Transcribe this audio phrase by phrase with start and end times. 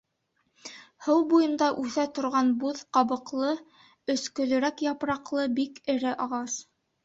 [1.07, 3.53] Һыу буйында үҫә торған буҙ ҡабыҡлы,
[4.17, 6.61] өскөлөрәк япраҡлы бик эре ағас.